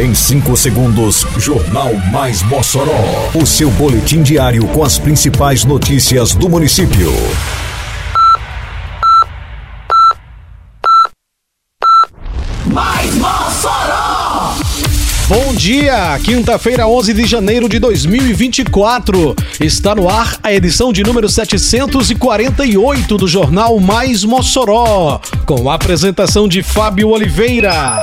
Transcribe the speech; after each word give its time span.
Em 0.00 0.14
5 0.14 0.56
segundos, 0.56 1.26
Jornal 1.36 1.92
Mais 2.10 2.42
Mossoró. 2.44 3.30
O 3.34 3.44
seu 3.44 3.70
boletim 3.72 4.22
diário 4.22 4.66
com 4.68 4.82
as 4.82 4.98
principais 4.98 5.62
notícias 5.66 6.34
do 6.34 6.48
município. 6.48 7.12
Mais 12.64 13.14
Mossoró! 13.16 14.54
Bom 15.28 15.52
dia, 15.52 16.18
quinta-feira, 16.24 16.88
11 16.88 17.12
de 17.12 17.26
janeiro 17.26 17.68
de 17.68 17.78
2024. 17.78 19.36
Está 19.60 19.94
no 19.94 20.08
ar 20.08 20.38
a 20.42 20.50
edição 20.50 20.94
de 20.94 21.02
número 21.02 21.28
748 21.28 23.18
do 23.18 23.28
Jornal 23.28 23.78
Mais 23.78 24.24
Mossoró, 24.24 25.20
com 25.44 25.68
a 25.68 25.74
apresentação 25.74 26.48
de 26.48 26.62
Fábio 26.62 27.10
Oliveira. 27.10 28.02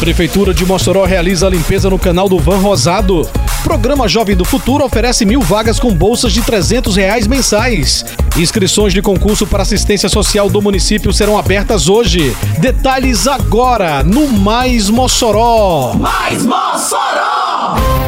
Prefeitura 0.00 0.54
de 0.54 0.64
Mossoró 0.64 1.04
realiza 1.04 1.46
a 1.46 1.50
limpeza 1.50 1.90
no 1.90 1.98
canal 1.98 2.28
do 2.28 2.38
Van 2.38 2.58
Rosado. 2.58 3.28
Programa 3.64 4.06
Jovem 4.06 4.36
do 4.36 4.44
Futuro 4.44 4.84
oferece 4.84 5.24
mil 5.24 5.40
vagas 5.40 5.80
com 5.80 5.92
bolsas 5.92 6.32
de 6.32 6.40
300 6.40 6.94
reais 6.94 7.26
mensais. 7.26 8.04
Inscrições 8.36 8.92
de 8.92 9.02
concurso 9.02 9.44
para 9.46 9.62
assistência 9.62 10.08
social 10.08 10.48
do 10.48 10.62
município 10.62 11.12
serão 11.12 11.36
abertas 11.36 11.88
hoje. 11.88 12.34
Detalhes 12.60 13.26
agora 13.26 14.04
no 14.04 14.28
Mais 14.28 14.88
Mossoró. 14.88 15.94
Mais 15.94 16.44
Mossoró! 16.44 18.07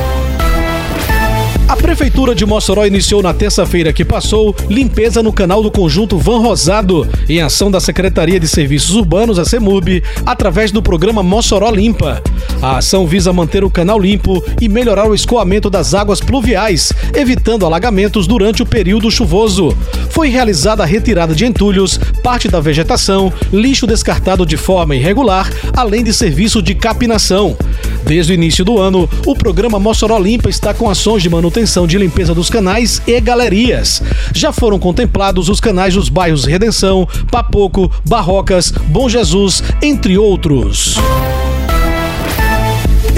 A 1.71 1.77
Prefeitura 1.77 2.35
de 2.35 2.45
Mossoró 2.45 2.85
iniciou 2.85 3.23
na 3.23 3.33
terça-feira 3.33 3.93
que 3.93 4.05
passou 4.05 4.57
limpeza 4.69 5.23
no 5.23 5.33
canal 5.33 5.63
do 5.63 5.71
conjunto 5.71 6.19
Van 6.19 6.41
Rosado, 6.41 7.09
em 7.29 7.41
ação 7.41 7.71
da 7.71 7.79
Secretaria 7.79 8.41
de 8.41 8.49
Serviços 8.49 8.97
Urbanos, 8.97 9.39
a 9.39 9.45
CEMURB, 9.45 10.03
através 10.27 10.73
do 10.73 10.83
programa 10.83 11.23
Mossoró 11.23 11.71
Limpa. 11.71 12.21
A 12.61 12.79
ação 12.79 13.07
visa 13.07 13.33
manter 13.33 13.63
o 13.63 13.71
canal 13.71 14.01
limpo 14.01 14.43
e 14.61 14.69
melhorar 14.69 15.09
o 15.09 15.15
escoamento 15.15 15.71
das 15.71 15.95
águas 15.95 16.21
pluviais, 16.21 16.93
evitando 17.15 17.65
alagamentos 17.65 18.27
durante 18.27 18.65
o 18.65 18.67
período 18.67 19.09
chuvoso. 19.09 19.73
Foi 20.11 20.29
realizada 20.29 20.83
a 20.83 20.87
retirada 20.87 21.37
de 21.37 21.47
entulhos, 21.47 22.01
parte 22.21 22.49
da 22.49 22.59
vegetação, 22.59 23.33
lixo 23.53 23.87
descartado 23.87 24.45
de 24.45 24.57
forma 24.57 24.97
irregular, 24.97 25.49
além 25.73 26.03
de 26.03 26.13
serviço 26.13 26.61
de 26.61 26.75
capinação. 26.75 27.57
Desde 28.05 28.33
o 28.33 28.35
início 28.35 28.65
do 28.65 28.79
ano, 28.79 29.09
o 29.27 29.35
programa 29.35 29.79
Mossoró 29.79 30.19
Limpa 30.19 30.49
está 30.49 30.75
com 30.75 30.89
ações 30.89 31.23
de 31.23 31.31
manutenção 31.31 31.87
de 31.87 31.99
limpeza 31.99 32.35
dos 32.35 32.51
canais 32.51 33.01
e 33.07 33.21
galerias. 33.21 34.03
Já 34.35 34.53
foram 34.53 34.79
contemplados 34.79 35.49
os 35.49 35.61
canais 35.61 35.95
dos 35.95 36.09
bairros 36.09 36.45
Redenção, 36.45 37.07
Papoco, 37.31 37.91
Barrocas, 38.09 38.73
Bom 38.89 39.09
Jesus, 39.09 39.63
entre 39.83 40.17
outros. 40.19 40.97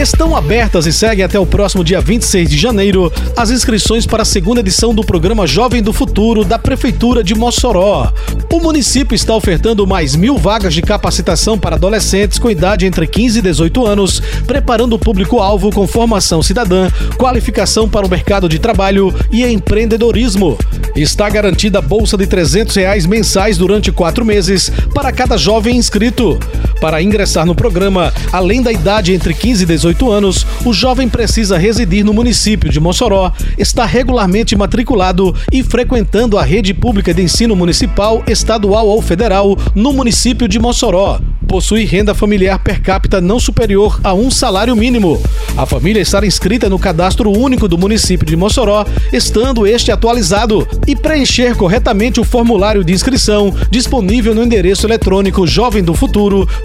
Estão 0.03 0.35
abertas 0.35 0.85
e 0.85 0.93
seguem 0.93 1.25
até 1.25 1.39
o 1.39 1.47
próximo 1.47 1.85
dia 1.85 2.01
26 2.01 2.51
de 2.51 2.59
janeiro 2.59 3.13
as 3.37 3.53
inscrições 3.53 4.05
para 4.05 4.23
a 4.23 4.27
segunda 4.27 4.59
edição 4.59 4.93
do 4.93 5.05
programa 5.05 5.47
Jovem 5.47 5.81
do 5.81 5.93
Futuro 5.93 6.45
da 6.45 6.59
Prefeitura 6.59 7.23
de 7.23 7.37
Mossoró. 7.37 8.13
O 8.53 8.59
município 8.59 9.15
está 9.15 9.33
ofertando 9.33 9.87
mais 9.87 10.17
mil 10.17 10.37
vagas 10.37 10.75
de 10.75 10.83
capacitação 10.83 11.57
para 11.57 11.77
adolescentes 11.77 12.37
com 12.37 12.51
idade 12.51 12.85
entre 12.85 13.07
15 13.07 13.39
e 13.39 13.43
18 13.43 13.87
anos, 13.87 14.21
preparando 14.45 14.95
o 14.95 14.99
público-alvo 14.99 15.71
com 15.71 15.87
formação 15.87 16.43
cidadã, 16.43 16.91
qualificação 17.17 17.89
para 17.89 18.05
o 18.05 18.11
mercado 18.11 18.49
de 18.49 18.59
trabalho 18.59 19.15
e 19.31 19.45
empreendedorismo. 19.45 20.59
Está 20.97 21.31
garantida 21.31 21.81
bolsa 21.81 22.17
de 22.17 22.27
300 22.27 22.75
reais 22.75 23.07
mensais 23.07 23.57
durante 23.57 23.93
quatro 23.93 24.25
meses 24.25 24.69
para 24.93 25.13
cada 25.13 25.37
jovem 25.37 25.77
inscrito. 25.77 26.41
Para 26.83 27.01
ingressar 27.01 27.47
no 27.47 27.55
programa, 27.55 28.13
além 28.33 28.61
da 28.61 28.73
idade 28.73 29.13
entre 29.13 29.33
15 29.33 29.63
e 29.63 29.67
18 29.67 30.11
anos, 30.11 30.45
o 30.65 30.73
jovem 30.73 31.09
precisa 31.09 31.57
residir 31.57 32.05
no 32.05 32.13
município 32.13 32.69
de 32.69 32.81
Mossoró, 32.81 33.33
estar 33.57 33.87
regularmente 33.87 34.57
matriculado 34.57 35.33
e 35.53 35.63
frequentando 35.63 36.37
a 36.37 36.43
rede 36.43 36.75
pública 36.75 37.15
de 37.15 37.23
ensino 37.23 37.55
municipal, 37.55 38.25
estadual 38.27 38.89
ou 38.89 39.01
federal 39.01 39.57
no 39.77 39.93
município 39.93 40.49
de 40.49 40.59
Mossoró. 40.59 41.21
Possui 41.47 41.85
renda 41.85 42.15
familiar 42.15 42.59
per 42.59 42.81
capita 42.81 43.21
não 43.21 43.39
superior 43.39 44.01
a 44.03 44.15
um 44.15 44.31
salário 44.31 44.75
mínimo. 44.75 45.23
A 45.57 45.67
família 45.67 46.01
estar 46.01 46.25
inscrita 46.25 46.69
no 46.69 46.79
cadastro 46.79 47.31
único 47.31 47.69
do 47.69 47.77
município 47.77 48.27
de 48.27 48.35
Mossoró, 48.37 48.87
estando 49.13 49.67
este 49.67 49.93
atualizado, 49.93 50.67
e 50.87 50.97
preencher 50.97 51.55
corretamente 51.55 52.19
o 52.19 52.25
formulário 52.25 52.83
de 52.83 52.93
inscrição 52.93 53.55
disponível 53.71 54.35
no 54.35 54.43
endereço 54.43 54.87
eletrônico 54.87 55.47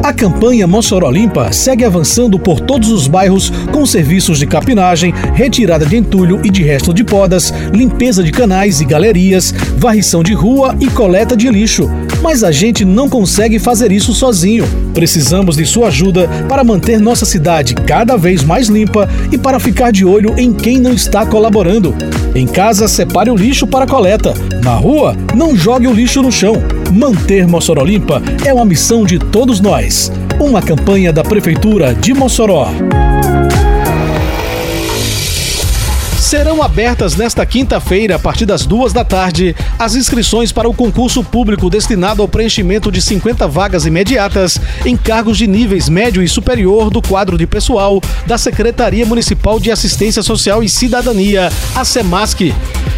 A 0.04 0.12
campanha 0.12 0.68
Mossoró 0.68 1.10
Limpa 1.10 1.54
segue 1.54 1.86
avançando 1.86 2.38
por 2.38 2.60
todos 2.60 2.92
os 2.92 3.08
bairros 3.08 3.50
com 3.72 3.86
serviços 3.86 4.38
de 4.38 4.46
capinagem, 4.46 5.14
retirada 5.34 5.86
de 5.86 5.96
entulho 5.96 6.42
e 6.44 6.50
de 6.50 6.62
resto 6.62 6.94
de 6.94 7.06
podas, 7.06 7.54
limpeza 7.74 8.22
de 8.22 8.30
canais 8.30 8.82
e 8.82 8.86
galerias, 8.86 9.54
varrição 9.78 10.22
de 10.22 10.34
rua 10.34 10.76
e 10.78 10.88
coleta 10.88 11.38
de 11.38 11.48
lixo. 11.48 11.90
Mas 12.22 12.44
a 12.44 12.52
gente 12.52 12.84
não 12.84 13.08
consegue 13.08 13.60
fazer 13.60 13.94
isso 13.94 14.14
sozinho. 14.14 14.66
Precisamos 14.94 15.56
de 15.56 15.66
sua 15.66 15.88
ajuda 15.88 16.28
para 16.50 16.66
manter 16.66 17.00
nossa 17.00 17.26
cidade 17.26 17.74
cada 17.74 18.18
vez 18.18 18.44
mais 18.44 18.68
limpa 18.68 19.10
e 19.32 19.38
para 19.38 19.58
ficar 19.58 19.94
de 19.94 20.04
olho 20.04 20.38
em 20.38 20.52
quem 20.52 20.82
não 20.82 20.92
está 20.92 21.26
colaborando. 21.26 21.96
Em 22.36 22.46
casa, 22.46 22.90
separe 22.90 23.32
o 23.32 23.38
lixo 23.38 23.66
para 23.66 23.88
coleta. 23.88 24.34
Na 24.62 24.76
rua, 24.76 25.16
não 25.34 25.56
jogue 25.56 25.88
o 25.88 25.94
lixo 25.94 26.22
no 26.22 26.32
chão. 26.32 26.62
Manter 26.92 27.48
Mossoró 27.48 27.84
limpa 27.84 28.22
é 28.46 28.54
uma 28.54 28.66
missão 28.66 29.06
de 29.06 29.20
todos 29.20 29.60
nós. 29.60 30.12
Uma 30.40 30.62
campanha 30.62 31.14
da 31.14 31.24
Prefeitura 31.24 31.94
de 31.94 32.14
Mossoró. 32.14 32.68
Serão 36.34 36.64
abertas 36.64 37.16
nesta 37.16 37.46
quinta-feira, 37.46 38.16
a 38.16 38.20
partir 38.20 38.48
das 38.48 38.66
duas 38.66 38.92
da 38.92 39.06
tarde, 39.06 39.56
as 39.78 39.94
inscrições 39.94 40.52
para 40.52 40.68
o 40.68 40.74
concurso 40.74 41.24
público 41.24 41.70
destinado 41.70 42.24
ao 42.24 42.28
preenchimento 42.28 42.92
de 42.92 43.04
50 43.04 43.48
vagas 43.48 43.86
imediatas 43.86 44.60
em 44.84 44.98
cargos 44.98 45.38
de 45.38 45.46
níveis 45.46 45.88
médio 45.88 46.24
e 46.24 46.28
superior 46.28 46.90
do 46.90 47.04
quadro 47.04 47.38
de 47.38 47.46
pessoal 47.46 48.02
da 48.26 48.36
Secretaria 48.36 49.06
Municipal 49.06 49.60
de 49.60 49.70
Assistência 49.70 50.24
Social 50.24 50.64
e 50.64 50.70
Cidadania, 50.70 51.52
a 51.76 51.86
SEMASC. 51.86 52.52